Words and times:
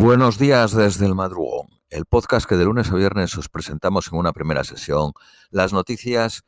Buenos 0.00 0.38
días 0.38 0.74
desde 0.74 1.04
el 1.04 1.14
madrugón, 1.14 1.68
el 1.90 2.06
podcast 2.06 2.48
que 2.48 2.56
de 2.56 2.64
lunes 2.64 2.90
a 2.90 2.94
viernes 2.94 3.36
os 3.36 3.50
presentamos 3.50 4.10
en 4.10 4.18
una 4.18 4.32
primera 4.32 4.64
sesión 4.64 5.12
las 5.50 5.74
noticias 5.74 6.42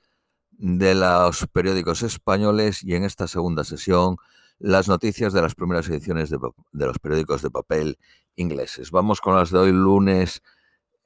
de 0.52 0.94
los 0.94 1.46
periódicos 1.48 2.02
españoles 2.02 2.82
y 2.82 2.94
en 2.94 3.04
esta 3.04 3.28
segunda 3.28 3.64
sesión 3.64 4.16
las 4.58 4.88
noticias 4.88 5.34
de 5.34 5.42
las 5.42 5.54
primeras 5.54 5.86
ediciones 5.90 6.30
de, 6.30 6.38
los 6.72 6.98
periódicos 6.98 7.42
de 7.42 7.50
papel 7.50 7.98
ingleses. 8.36 8.90
Vamos 8.90 9.20
con 9.20 9.36
las 9.36 9.50
de 9.50 9.58
hoy 9.58 9.72
lunes 9.72 10.40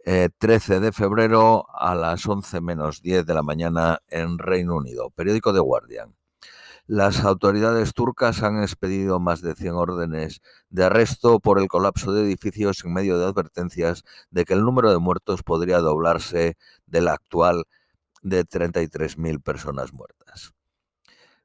13 0.04 0.76
eh, 0.76 0.81
de 0.81 0.93
febrero 0.93 1.67
a 1.75 1.96
las 1.96 2.25
11 2.25 2.61
menos 2.61 3.03
10 3.03 3.26
de 3.26 3.35
la 3.35 3.43
mañana 3.43 3.99
en 4.07 4.39
Reino 4.39 4.76
Unido. 4.76 5.11
Periódico 5.11 5.53
The 5.53 5.58
Guardian. 5.58 6.14
Las 6.89 7.25
autoridades 7.25 7.95
turcas 7.95 8.45
han 8.45 8.63
expedido 8.63 9.18
más 9.18 9.40
de 9.43 9.57
100 9.57 9.75
órdenes 9.75 10.40
de 10.71 10.85
arresto 10.85 11.40
por 11.40 11.59
el 11.59 11.67
colapso 11.67 12.12
de 12.12 12.22
edificios 12.22 12.85
en 12.85 12.93
medio 12.93 13.18
de 13.18 13.25
advertencias 13.25 14.04
de 14.31 14.45
que 14.45 14.54
el 14.54 14.62
número 14.64 14.93
de 14.93 15.00
muertos 15.00 15.43
podría 15.43 15.79
doblarse 15.81 16.57
del 16.86 17.09
actual 17.09 17.64
de 18.22 18.45
33.000 18.45 19.43
personas 19.43 19.93
muertas. 19.93 20.54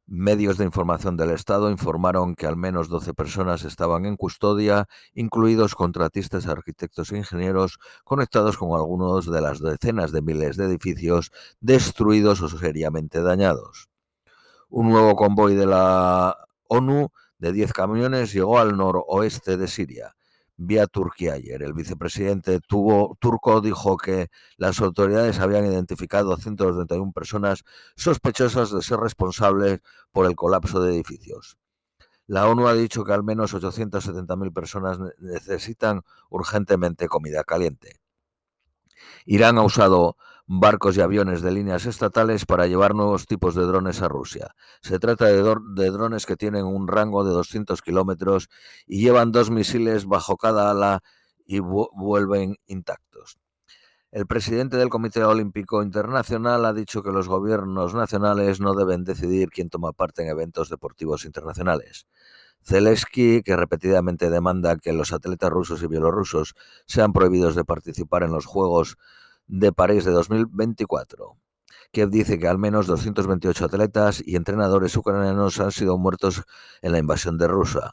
Medios 0.05 0.59
de 0.59 0.65
información 0.65 1.17
del 1.17 1.31
Estado 1.31 1.71
informaron 1.71 2.35
que 2.35 2.45
al 2.45 2.55
menos 2.55 2.87
12 2.87 3.15
personas 3.15 3.63
estaban 3.63 4.05
en 4.05 4.17
custodia, 4.17 4.87
incluidos 5.15 5.73
contratistas, 5.73 6.45
arquitectos 6.45 7.11
e 7.11 7.17
ingenieros 7.17 7.79
conectados 8.03 8.57
con 8.57 8.77
algunos 8.77 9.25
de 9.25 9.41
las 9.41 9.59
decenas 9.59 10.11
de 10.11 10.21
miles 10.21 10.55
de 10.55 10.65
edificios 10.65 11.31
destruidos 11.61 12.43
o 12.43 12.49
seriamente 12.49 13.23
dañados. 13.23 13.90
Un 14.73 14.89
nuevo 14.89 15.17
convoy 15.17 15.53
de 15.53 15.65
la 15.65 16.47
ONU 16.69 17.09
de 17.39 17.51
10 17.51 17.73
camiones 17.73 18.31
llegó 18.31 18.57
al 18.57 18.77
noroeste 18.77 19.57
de 19.57 19.67
Siria, 19.67 20.15
vía 20.55 20.87
Turquía 20.87 21.33
ayer. 21.33 21.61
El 21.61 21.73
vicepresidente 21.73 22.61
turco 22.61 23.59
dijo 23.59 23.97
que 23.97 24.29
las 24.55 24.79
autoridades 24.79 25.39
habían 25.39 25.65
identificado 25.65 26.31
a 26.31 26.37
131 26.37 27.11
personas 27.11 27.65
sospechosas 27.97 28.71
de 28.71 28.81
ser 28.81 29.01
responsables 29.01 29.81
por 30.13 30.25
el 30.25 30.37
colapso 30.37 30.81
de 30.81 30.93
edificios. 30.93 31.57
La 32.25 32.47
ONU 32.47 32.69
ha 32.69 32.73
dicho 32.73 33.03
que 33.03 33.11
al 33.11 33.25
menos 33.25 33.53
870.000 33.53 34.53
personas 34.53 34.99
necesitan 35.19 36.03
urgentemente 36.29 37.09
comida 37.09 37.43
caliente. 37.43 37.99
Irán 39.25 39.57
ha 39.57 39.63
usado 39.63 40.15
barcos 40.53 40.97
y 40.97 41.01
aviones 41.01 41.41
de 41.41 41.49
líneas 41.49 41.85
estatales 41.85 42.45
para 42.45 42.67
llevar 42.67 42.93
nuevos 42.93 43.25
tipos 43.25 43.55
de 43.55 43.63
drones 43.63 44.01
a 44.01 44.09
Rusia. 44.09 44.53
Se 44.81 44.99
trata 44.99 45.25
de, 45.27 45.41
drones 45.91 46.25
que 46.25 46.35
tienen 46.35 46.65
un 46.65 46.89
rango 46.89 47.23
de 47.23 47.31
200 47.31 47.81
kilómetros 47.81 48.49
y 48.85 49.01
llevan 49.01 49.31
dos 49.31 49.49
misiles 49.49 50.05
bajo 50.05 50.35
cada 50.35 50.69
ala 50.69 51.03
y 51.45 51.59
vuelven 51.59 52.57
intactos. 52.67 53.37
El 54.11 54.27
presidente 54.27 54.75
del 54.75 54.89
Comité 54.89 55.23
Olímpico 55.23 55.83
Internacional 55.83 56.65
ha 56.65 56.73
dicho 56.73 57.01
que 57.01 57.13
los 57.13 57.29
gobiernos 57.29 57.93
nacionales 57.93 58.59
no 58.59 58.73
deben 58.73 59.05
decidir 59.05 59.51
quién 59.51 59.69
toma 59.69 59.93
parte 59.93 60.23
en 60.23 60.27
eventos 60.27 60.69
deportivos 60.69 61.23
internacionales. 61.23 62.07
Zelensky, 62.61 63.41
que 63.41 63.55
repetidamente 63.55 64.29
demanda 64.29 64.75
que 64.75 64.91
los 64.91 65.13
atletas 65.13 65.49
rusos 65.49 65.81
y 65.81 65.87
bielorrusos 65.87 66.55
sean 66.87 67.13
prohibidos 67.13 67.55
de 67.55 67.63
participar 67.63 68.23
en 68.23 68.33
los 68.33 68.45
Juegos 68.45 68.97
de 69.51 69.73
París 69.73 70.05
de 70.05 70.11
2024. 70.11 71.37
Kiev 71.91 72.09
dice 72.09 72.39
que 72.39 72.47
al 72.47 72.57
menos 72.57 72.87
228 72.87 73.65
atletas 73.65 74.23
y 74.25 74.37
entrenadores 74.37 74.95
ucranianos 74.95 75.59
han 75.59 75.73
sido 75.73 75.97
muertos 75.97 76.43
en 76.81 76.93
la 76.93 76.99
invasión 76.99 77.37
de 77.37 77.49
Rusia. 77.49 77.91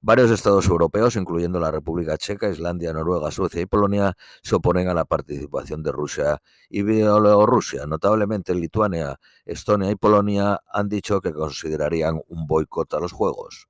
Varios 0.00 0.30
estados 0.30 0.66
europeos, 0.66 1.16
incluyendo 1.16 1.60
la 1.60 1.70
República 1.70 2.16
Checa, 2.16 2.48
Islandia, 2.48 2.94
Noruega, 2.94 3.30
Suecia 3.30 3.60
y 3.60 3.66
Polonia, 3.66 4.16
se 4.42 4.54
oponen 4.54 4.88
a 4.88 4.94
la 4.94 5.04
participación 5.04 5.82
de 5.82 5.92
Rusia 5.92 6.40
y 6.70 6.82
Bielorrusia. 6.82 7.84
Notablemente 7.84 8.54
Lituania, 8.54 9.20
Estonia 9.44 9.90
y 9.90 9.96
Polonia 9.96 10.62
han 10.72 10.88
dicho 10.88 11.20
que 11.20 11.34
considerarían 11.34 12.22
un 12.28 12.46
boicot 12.46 12.94
a 12.94 13.00
los 13.00 13.12
Juegos. 13.12 13.68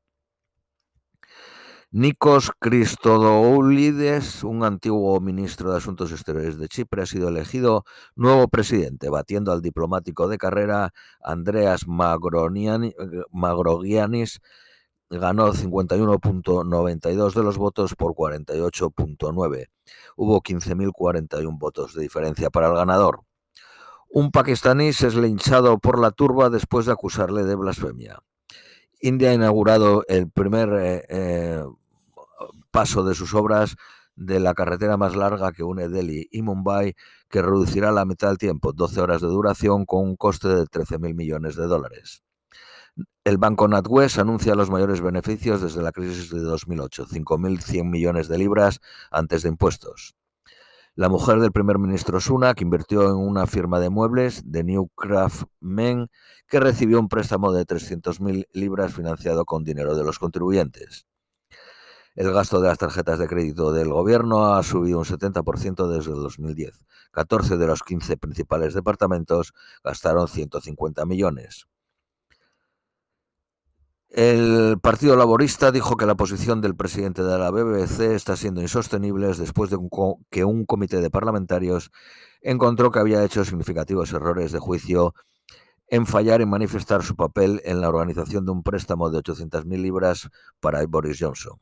Nikos 1.90 2.52
Christodoulides, 2.58 4.44
un 4.44 4.62
antiguo 4.62 5.18
ministro 5.20 5.70
de 5.70 5.78
Asuntos 5.78 6.12
Exteriores 6.12 6.58
de 6.58 6.68
Chipre, 6.68 7.00
ha 7.00 7.06
sido 7.06 7.28
elegido 7.28 7.86
nuevo 8.14 8.46
presidente, 8.48 9.08
batiendo 9.08 9.52
al 9.52 9.62
diplomático 9.62 10.28
de 10.28 10.36
carrera 10.36 10.92
Andreas 11.22 11.86
Magrogianis. 11.86 12.92
Ganó 15.08 15.54
51.92 15.54 17.32
de 17.32 17.42
los 17.42 17.56
votos 17.56 17.94
por 17.94 18.12
48.9. 18.12 19.68
Hubo 20.16 20.42
15.041 20.42 21.58
votos 21.58 21.94
de 21.94 22.02
diferencia 22.02 22.50
para 22.50 22.68
el 22.68 22.74
ganador. 22.74 23.22
Un 24.10 24.30
pakistaní 24.30 24.88
es 24.88 25.14
linchado 25.14 25.78
por 25.78 25.98
la 25.98 26.10
turba 26.10 26.50
después 26.50 26.84
de 26.84 26.92
acusarle 26.92 27.44
de 27.44 27.54
blasfemia. 27.54 28.22
India 29.00 29.30
ha 29.30 29.34
inaugurado 29.34 30.04
el 30.08 30.30
primer 30.30 30.70
eh, 30.72 31.04
eh, 31.08 31.64
paso 32.70 33.04
de 33.04 33.14
sus 33.14 33.34
obras 33.34 33.76
de 34.16 34.40
la 34.40 34.54
carretera 34.54 34.96
más 34.96 35.14
larga 35.14 35.52
que 35.52 35.62
une 35.62 35.88
Delhi 35.88 36.28
y 36.32 36.42
Mumbai, 36.42 36.94
que 37.28 37.40
reducirá 37.40 37.92
la 37.92 38.04
mitad 38.04 38.28
del 38.28 38.38
tiempo, 38.38 38.72
12 38.72 39.00
horas 39.00 39.20
de 39.20 39.28
duración, 39.28 39.86
con 39.86 40.04
un 40.04 40.16
coste 40.16 40.48
de 40.48 40.64
13.000 40.64 41.14
millones 41.14 41.54
de 41.54 41.66
dólares. 41.66 42.24
El 43.22 43.38
banco 43.38 43.68
NatWest 43.68 44.18
anuncia 44.18 44.56
los 44.56 44.70
mayores 44.70 45.00
beneficios 45.00 45.62
desde 45.62 45.82
la 45.82 45.92
crisis 45.92 46.30
de 46.30 46.40
2008, 46.40 47.06
5.100 47.06 47.84
millones 47.84 48.26
de 48.26 48.38
libras 48.38 48.80
antes 49.12 49.42
de 49.42 49.50
impuestos. 49.50 50.16
La 50.98 51.08
mujer 51.08 51.38
del 51.38 51.52
primer 51.52 51.78
ministro 51.78 52.18
Sunak 52.18 52.60
invirtió 52.60 53.08
en 53.08 53.14
una 53.14 53.46
firma 53.46 53.78
de 53.78 53.88
muebles, 53.88 54.42
de 54.44 54.64
Newcraft 54.64 55.44
Men, 55.60 56.10
que 56.48 56.58
recibió 56.58 56.98
un 56.98 57.08
préstamo 57.08 57.52
de 57.52 57.64
300.000 57.64 58.48
libras 58.52 58.94
financiado 58.94 59.44
con 59.44 59.62
dinero 59.62 59.94
de 59.94 60.02
los 60.02 60.18
contribuyentes. 60.18 61.06
El 62.16 62.32
gasto 62.32 62.60
de 62.60 62.66
las 62.66 62.78
tarjetas 62.78 63.20
de 63.20 63.28
crédito 63.28 63.70
del 63.70 63.90
gobierno 63.90 64.52
ha 64.52 64.62
subido 64.64 64.98
un 64.98 65.04
70% 65.04 65.86
desde 65.86 66.10
el 66.10 66.16
2010. 66.16 66.84
14 67.12 67.56
de 67.58 67.66
los 67.68 67.84
15 67.84 68.16
principales 68.16 68.74
departamentos 68.74 69.54
gastaron 69.84 70.26
150 70.26 71.06
millones. 71.06 71.68
El 74.10 74.78
Partido 74.80 75.16
Laborista 75.16 75.70
dijo 75.70 75.98
que 75.98 76.06
la 76.06 76.14
posición 76.14 76.62
del 76.62 76.74
presidente 76.74 77.22
de 77.22 77.38
la 77.38 77.50
BBC 77.50 78.14
está 78.14 78.36
siendo 78.36 78.62
insostenible 78.62 79.26
después 79.26 79.68
de 79.68 79.78
que 80.30 80.44
un 80.46 80.64
comité 80.64 81.02
de 81.02 81.10
parlamentarios 81.10 81.90
encontró 82.40 82.90
que 82.90 83.00
había 83.00 83.22
hecho 83.22 83.44
significativos 83.44 84.10
errores 84.14 84.50
de 84.50 84.60
juicio 84.60 85.14
en 85.88 86.06
fallar 86.06 86.40
en 86.40 86.48
manifestar 86.48 87.02
su 87.02 87.16
papel 87.16 87.60
en 87.64 87.82
la 87.82 87.90
organización 87.90 88.46
de 88.46 88.52
un 88.52 88.62
préstamo 88.62 89.10
de 89.10 89.18
800.000 89.18 89.82
libras 89.82 90.30
para 90.58 90.84
Boris 90.86 91.18
Johnson. 91.20 91.60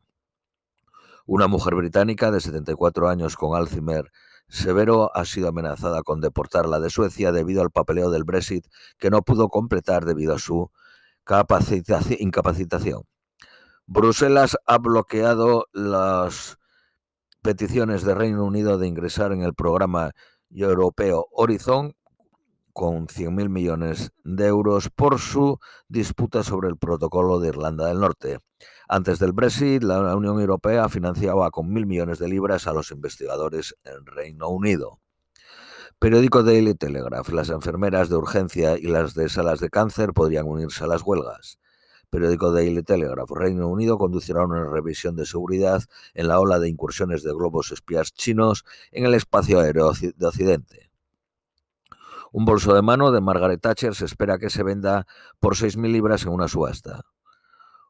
Una 1.26 1.48
mujer 1.48 1.74
británica 1.74 2.30
de 2.30 2.40
74 2.40 3.08
años 3.08 3.36
con 3.36 3.56
Alzheimer 3.56 4.12
severo 4.46 5.10
ha 5.16 5.24
sido 5.24 5.48
amenazada 5.48 6.04
con 6.04 6.20
deportarla 6.20 6.78
de 6.78 6.90
Suecia 6.90 7.32
debido 7.32 7.62
al 7.62 7.72
papeleo 7.72 8.10
del 8.10 8.22
Brexit 8.22 8.66
que 8.98 9.10
no 9.10 9.22
pudo 9.22 9.48
completar 9.48 10.04
debido 10.04 10.34
a 10.34 10.38
su 10.38 10.70
incapacitación. 12.18 13.02
Bruselas 13.86 14.56
ha 14.66 14.78
bloqueado 14.78 15.66
las 15.72 16.58
peticiones 17.42 18.02
de 18.02 18.14
Reino 18.14 18.44
Unido 18.44 18.78
de 18.78 18.88
ingresar 18.88 19.32
en 19.32 19.42
el 19.42 19.54
programa 19.54 20.12
europeo 20.50 21.28
Horizon 21.30 21.94
con 22.72 23.06
100.000 23.06 23.48
millones 23.48 24.10
de 24.22 24.46
euros 24.46 24.90
por 24.90 25.18
su 25.18 25.58
disputa 25.88 26.42
sobre 26.42 26.68
el 26.68 26.76
protocolo 26.76 27.38
de 27.38 27.48
Irlanda 27.48 27.86
del 27.86 28.00
Norte. 28.00 28.40
Antes 28.88 29.18
del 29.18 29.32
Brexit, 29.32 29.82
la 29.82 30.14
Unión 30.14 30.38
Europea 30.38 30.88
financiaba 30.88 31.50
con 31.50 31.72
mil 31.72 31.86
millones 31.86 32.18
de 32.18 32.28
libras 32.28 32.66
a 32.66 32.72
los 32.72 32.90
investigadores 32.90 33.74
en 33.84 34.04
Reino 34.04 34.48
Unido. 34.48 35.00
Periódico 35.98 36.42
Daily 36.42 36.74
Telegraph. 36.74 37.30
Las 37.30 37.48
enfermeras 37.48 38.10
de 38.10 38.16
urgencia 38.16 38.76
y 38.76 38.82
las 38.82 39.14
de 39.14 39.30
salas 39.30 39.60
de 39.60 39.70
cáncer 39.70 40.12
podrían 40.12 40.46
unirse 40.46 40.84
a 40.84 40.86
las 40.86 41.00
huelgas. 41.00 41.58
Periódico 42.10 42.52
Daily 42.52 42.82
Telegraph. 42.82 43.30
Reino 43.30 43.66
Unido 43.68 43.96
conducirá 43.96 44.44
una 44.44 44.62
revisión 44.68 45.16
de 45.16 45.24
seguridad 45.24 45.82
en 46.12 46.28
la 46.28 46.38
ola 46.38 46.58
de 46.58 46.68
incursiones 46.68 47.22
de 47.22 47.32
globos 47.32 47.72
espías 47.72 48.12
chinos 48.12 48.66
en 48.92 49.06
el 49.06 49.14
espacio 49.14 49.58
aéreo 49.58 49.90
de 49.94 50.26
Occidente. 50.26 50.90
Un 52.30 52.44
bolso 52.44 52.74
de 52.74 52.82
mano 52.82 53.10
de 53.10 53.22
Margaret 53.22 53.62
Thatcher 53.62 53.94
se 53.94 54.04
espera 54.04 54.36
que 54.36 54.50
se 54.50 54.62
venda 54.62 55.06
por 55.40 55.56
6.000 55.56 55.90
libras 55.90 56.24
en 56.24 56.32
una 56.32 56.48
subasta. 56.48 57.06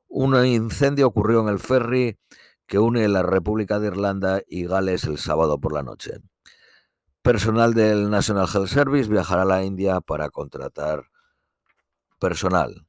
Un 0.06 0.36
incendio 0.46 1.08
ocurrió 1.08 1.40
en 1.40 1.48
el 1.48 1.58
ferry 1.58 2.20
que 2.66 2.78
une 2.78 3.08
la 3.08 3.24
República 3.24 3.80
de 3.80 3.88
Irlanda 3.88 4.42
y 4.46 4.64
Gales 4.64 5.02
el 5.04 5.18
sábado 5.18 5.58
por 5.58 5.72
la 5.72 5.82
noche. 5.82 6.20
Personal 7.26 7.74
del 7.74 8.08
National 8.08 8.46
Health 8.46 8.68
Service 8.68 9.10
viajará 9.10 9.42
a 9.42 9.44
la 9.44 9.64
India 9.64 10.00
para 10.00 10.30
contratar 10.30 11.06
personal. 12.20 12.86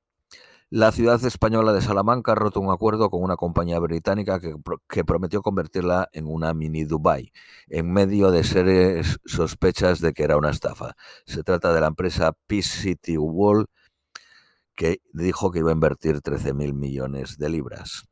La 0.69 0.91
ciudad 0.91 1.25
española 1.25 1.73
de 1.73 1.81
Salamanca 1.81 2.33
ha 2.33 2.35
roto 2.35 2.59
un 2.59 2.71
acuerdo 2.71 3.09
con 3.09 3.23
una 3.23 3.35
compañía 3.35 3.79
británica 3.79 4.39
que, 4.39 5.03
prometió 5.03 5.41
convertirla 5.41 6.09
en 6.13 6.27
una 6.27 6.53
mini 6.53 6.83
Dubai, 6.83 7.31
en 7.67 7.91
medio 7.91 8.29
de 8.29 8.43
series 8.43 9.17
sospechas 9.25 10.01
de 10.01 10.13
que 10.13 10.21
era 10.21 10.37
una 10.37 10.51
estafa. 10.51 10.95
Se 11.25 11.41
trata 11.41 11.73
de 11.73 11.81
la 11.81 11.87
empresa 11.87 12.33
Peace 12.45 12.81
City 12.81 13.17
Wall, 13.17 13.65
que 14.75 15.01
dijo 15.13 15.49
que 15.49 15.59
iba 15.59 15.71
a 15.71 15.73
invertir 15.73 16.17
13.000 16.17 16.75
millones 16.75 17.39
de 17.39 17.49
libras. 17.49 18.07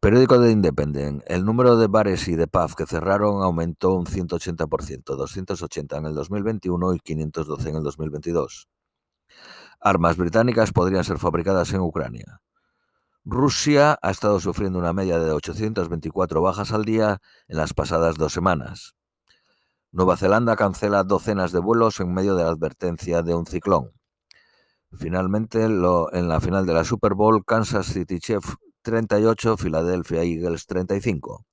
Periódico 0.00 0.38
de 0.38 0.52
Independent. 0.52 1.22
El 1.26 1.44
número 1.44 1.76
de 1.76 1.88
bares 1.88 2.28
y 2.28 2.36
de 2.36 2.46
pubs 2.46 2.74
que 2.74 2.86
cerraron 2.86 3.42
aumentó 3.42 3.94
un 3.94 4.06
180%, 4.06 5.16
280 5.16 5.96
en 5.96 6.06
el 6.06 6.14
2021 6.14 6.94
y 6.94 7.00
512 7.00 7.68
en 7.68 7.76
el 7.76 7.82
2022 7.82 8.68
armas 9.80 10.16
británicas 10.16 10.72
podrían 10.72 11.04
ser 11.04 11.18
fabricadas 11.18 11.72
en 11.72 11.80
Ucrania. 11.80 12.40
Rusia 13.24 13.98
ha 14.00 14.10
estado 14.10 14.40
sufriendo 14.40 14.78
una 14.78 14.92
media 14.92 15.18
de 15.18 15.30
824 15.32 16.40
bajas 16.40 16.72
al 16.72 16.84
día 16.84 17.20
en 17.46 17.56
las 17.58 17.74
pasadas 17.74 18.16
dos 18.16 18.32
semanas. 18.32 18.94
Nueva 19.92 20.16
Zelanda 20.16 20.56
cancela 20.56 21.04
docenas 21.04 21.52
de 21.52 21.60
vuelos 21.60 22.00
en 22.00 22.12
medio 22.12 22.34
de 22.36 22.44
la 22.44 22.50
advertencia 22.50 23.22
de 23.22 23.34
un 23.34 23.46
ciclón. 23.46 23.92
Finalmente, 24.92 25.64
en 25.64 26.28
la 26.28 26.40
final 26.40 26.64
de 26.64 26.72
la 26.72 26.84
Super 26.84 27.14
Bowl, 27.14 27.44
Kansas 27.44 27.86
City 27.86 28.18
Chiefs 28.18 28.56
38, 28.88 29.58
Philadelphia 29.58 30.22
Eagles 30.22 30.66
35. 30.66 31.44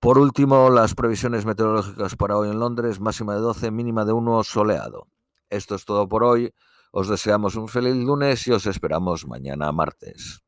Por 0.00 0.18
último, 0.18 0.68
las 0.68 0.94
previsiones 0.94 1.46
meteorológicas 1.46 2.14
para 2.14 2.36
hoy 2.36 2.50
en 2.50 2.58
Londres, 2.58 3.00
máxima 3.00 3.34
de 3.34 3.40
12, 3.40 3.70
mínima 3.70 4.04
de 4.04 4.12
1, 4.12 4.44
soleado. 4.44 5.08
Esto 5.48 5.76
es 5.76 5.86
todo 5.86 6.06
por 6.06 6.22
hoy. 6.22 6.52
Os 6.92 7.08
deseamos 7.08 7.56
un 7.56 7.68
feliz 7.68 7.96
lunes 7.96 8.46
y 8.46 8.52
os 8.52 8.66
esperamos 8.66 9.26
mañana 9.26 9.72
martes. 9.72 10.43